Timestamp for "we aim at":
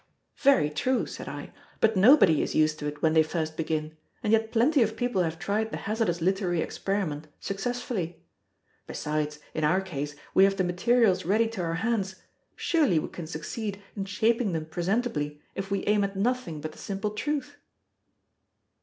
15.69-16.15